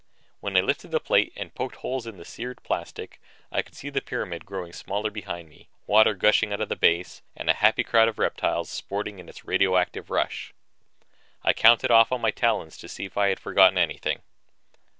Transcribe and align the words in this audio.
When 0.39 0.57
I 0.57 0.61
lifted 0.61 0.89
the 0.89 0.99
plate 0.99 1.31
and 1.35 1.53
poked 1.53 1.75
holes 1.75 2.07
in 2.07 2.17
the 2.17 2.25
seared 2.25 2.63
plastic, 2.63 3.21
I 3.51 3.61
could 3.61 3.75
see 3.75 3.91
the 3.91 4.01
pyramid 4.01 4.47
growing 4.47 4.73
smaller 4.73 5.11
behind 5.11 5.47
me, 5.47 5.67
water 5.85 6.15
gushing 6.15 6.51
out 6.51 6.59
of 6.59 6.69
the 6.69 6.75
base 6.75 7.21
and 7.35 7.51
a 7.51 7.53
happy 7.53 7.83
crowd 7.83 8.07
of 8.07 8.17
reptiles 8.17 8.67
sporting 8.71 9.19
in 9.19 9.29
its 9.29 9.45
radioactive 9.45 10.09
rush. 10.09 10.53
I 11.43 11.53
counted 11.53 11.91
off 11.91 12.11
on 12.11 12.19
my 12.19 12.31
talons 12.31 12.77
to 12.77 12.87
see 12.89 13.05
if 13.05 13.15
I 13.15 13.27
had 13.29 13.39
forgotten 13.39 13.77
anything. 13.77 14.23